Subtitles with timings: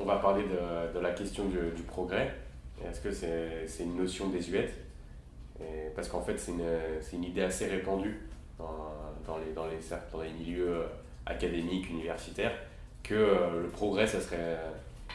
[0.00, 2.34] on va parler de, la question du, progrès.
[2.84, 4.74] Est-ce que c'est une notion désuète?
[5.94, 6.52] Parce qu'en fait, c'est
[7.12, 8.18] une, idée assez répandue
[8.58, 10.84] dans, les, milieux
[11.26, 12.52] académiques, universitaires,
[13.02, 13.14] que
[13.62, 14.58] le progrès, ça serait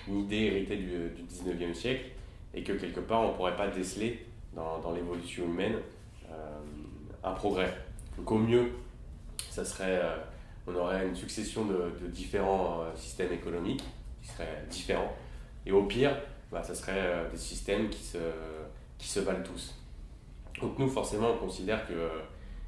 [0.07, 2.05] une idée héritée du, du 19e siècle
[2.54, 4.25] et que quelque part, on ne pourrait pas déceler
[4.55, 5.75] dans, l'évolution humaine
[6.31, 6.59] euh,
[7.23, 7.73] un progrès.
[8.17, 8.71] Donc au mieux,
[9.57, 10.17] euh,
[10.67, 13.83] on aurait une succession de, différents euh, systèmes économiques
[14.25, 15.13] qui seraient différents.
[15.65, 16.15] Et au pire,
[16.52, 18.17] bah, ça serait des systèmes qui se,
[18.97, 19.75] qui se valent tous.
[20.61, 22.09] Donc nous, forcément, on considère que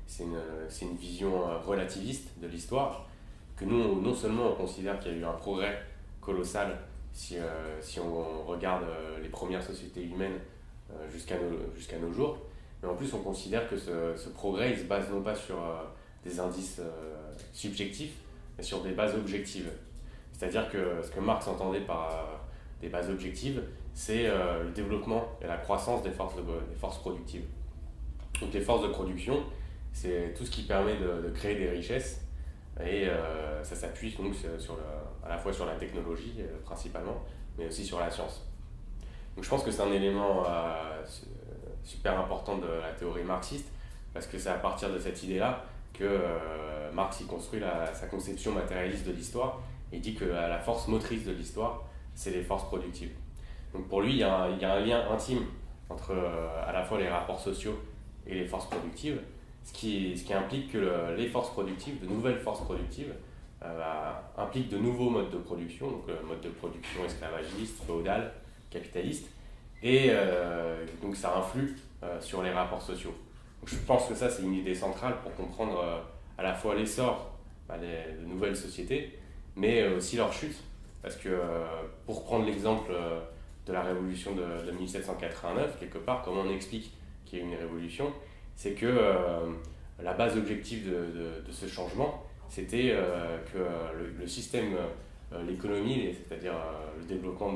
[0.06, 0.40] c'est une,
[0.82, 3.08] une, vision relativiste de l'histoire,
[3.56, 5.82] que nous, non seulement on considère qu'il y a eu un progrès
[6.22, 6.78] colossal
[7.14, 7.38] si,
[7.82, 8.86] si on regarde
[9.22, 10.40] les premières sociétés humaines
[11.12, 12.38] jusqu'à nos, jusqu'à nos jours,
[12.82, 15.56] mais en plus, on considère que ce, ce progrès, il se base non pas sur
[15.56, 15.84] euh,
[16.24, 18.16] des indices euh, subjectifs,
[18.58, 19.70] mais sur des bases objectives.
[20.38, 22.38] C'est-à-dire que ce que Marx entendait par euh,
[22.82, 23.62] des bases objectives,
[23.94, 27.46] c'est le développement et la croissance des forces, de, des forces productives.
[28.40, 29.44] Donc les forces de production,
[29.92, 32.22] c'est tout ce qui permet de, créer des richesses
[32.80, 34.36] et euh, ça s'appuie donc
[35.26, 37.24] à la fois sur la technologie euh, principalement,
[37.58, 38.46] mais aussi sur la science.
[39.36, 41.04] Donc je pense que c'est un élément euh,
[41.84, 43.68] super important de la théorie marxiste,
[44.14, 45.64] parce que c'est à partir de cette idée-là
[45.94, 47.62] que euh, Marx y construit
[47.94, 52.44] sa conception matérialiste de l'histoire, et dit que la force motrice de l'histoire, c'est les
[52.44, 53.12] forces productives.
[53.74, 55.46] Donc pour lui, il y a un, il lien intime
[55.90, 57.80] entre euh, à la fois les rapports sociaux
[58.26, 59.20] et les forces productives,
[59.64, 63.14] ce qui, ce qui implique que le, les forces productives, de nouvelles forces productives,
[63.64, 68.32] euh, impliquent de nouveaux modes de production, donc le mode de production esclavagiste, féodal,
[68.70, 69.30] capitaliste,
[69.84, 73.14] et euh, donc ça influe euh, sur les rapports sociaux.
[73.66, 76.00] Je pense que ça, c'est une idée centrale pour comprendre euh,
[76.38, 77.32] à la fois l'essor
[77.68, 79.18] bah, de nouvelles sociétés,
[79.58, 80.56] mais aussi leur chute.
[81.02, 81.30] Parce que,
[82.06, 82.92] pour prendre l'exemple
[83.66, 86.92] de la révolution de, de, 1789, quelque part, comment on explique
[87.26, 88.12] qu'il y a une révolution,
[88.56, 89.00] c'est que
[90.04, 92.96] la base objective de, ce changement, c'était
[93.54, 93.60] que
[94.20, 94.76] le, système,
[95.48, 96.56] l'économie, c'est-à-dire
[97.00, 97.54] le développement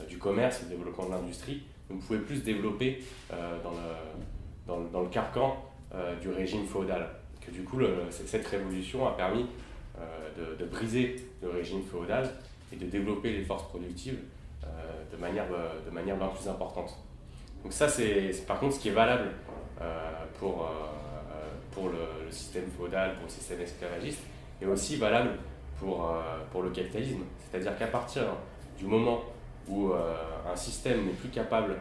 [0.00, 3.02] euh, du commerce, le développement de l'industrie, on pouvait plus se développer
[3.32, 3.76] euh, dans, le,
[4.66, 5.64] dans, dans, le, carcan
[5.94, 7.08] euh, du régime féodal.
[7.40, 7.78] Que du coup,
[8.10, 9.46] cette révolution a permis
[10.36, 12.30] de, de, briser le régime féodal
[12.72, 14.18] et de développer les forces productives
[14.62, 16.96] de, manière, de manière bien plus importante.
[17.62, 19.30] Donc ça, c'est par contre ce qui est valable
[20.38, 20.70] pour,
[21.72, 24.22] pour le, système féodal, pour le système esclavagiste,
[24.62, 25.30] et aussi valable
[25.80, 26.12] pour,
[26.52, 27.22] pour le capitalisme.
[27.50, 28.24] C'est-à-dire qu'à partir
[28.78, 29.22] du moment
[29.68, 30.14] où euh,
[30.50, 31.76] un système n'est plus capable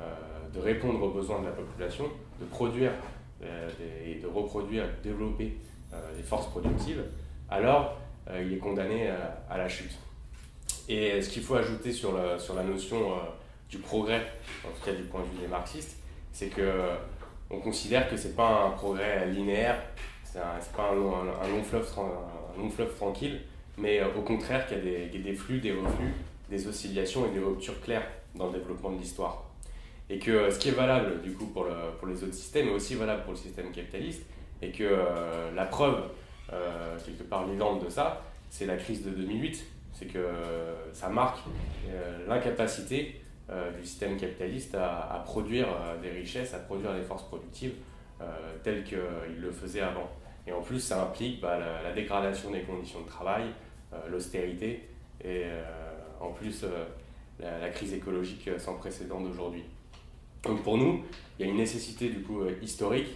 [0.00, 0.04] euh,
[0.52, 2.04] de répondre aux besoins de la population,
[2.40, 2.92] de produire
[3.42, 3.68] euh,
[4.04, 5.56] et de reproduire, de développer
[6.16, 7.02] des forces productives,
[7.50, 7.96] alors
[8.34, 9.10] il est condamné
[9.48, 9.98] à la chute.
[10.88, 13.12] Et ce qu'il faut ajouter sur la, notion
[13.68, 14.22] du progrès,
[14.64, 15.96] en tout cas du point de vue des marxistes,
[16.32, 19.82] c'est qu'on considère que ce n'est pas un progrès linéaire,
[20.24, 20.44] ce n'est
[20.76, 21.86] pas un, long fleuve,
[22.58, 23.40] un fleuve tranquille,
[23.78, 26.12] mais au contraire qu'il y a des, flux, des reflux,
[26.48, 29.44] des oscillations et des ruptures claires dans le développement de l'histoire.
[30.08, 32.68] Et que euh, ce qui est valable du coup pour, le, pour les autres systèmes
[32.68, 34.22] est aussi valable pour le système capitaliste,
[34.60, 36.02] et que euh, la preuve,
[36.52, 39.64] euh, quelque part vivante de ça, c'est la crise de 2008.
[39.92, 41.40] C'est que euh, ça marque
[41.88, 43.20] euh, l'incapacité
[43.76, 45.66] du système capitaliste à, produire
[46.00, 47.72] des richesses, à produire des forces productives
[48.62, 49.00] telles qu'il
[49.40, 50.08] le faisait avant.
[50.46, 53.46] Et en plus, ça implique bah, la, dégradation des conditions de travail,
[54.08, 54.88] l'austérité
[55.24, 55.46] et
[56.20, 56.64] en plus
[57.40, 59.64] la, crise écologique sans précédent d'aujourd'hui.
[60.44, 61.04] Donc pour nous,
[61.36, 63.08] il y a une nécessité du coup historique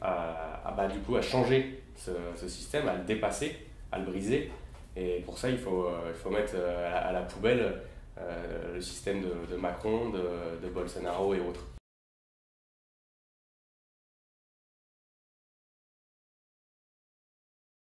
[0.00, 3.56] bah, du coup, à changer ce, système, à le dépasser,
[3.90, 4.50] à le briser.
[4.96, 7.80] Et pour ça, il faut, il faut mettre à la, à la poubelle
[8.74, 10.20] le système de, de Macron, de,
[10.62, 11.66] de Bolsonaro et autres.